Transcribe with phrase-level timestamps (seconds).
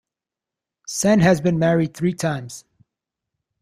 [0.87, 2.65] Sen has been married three times.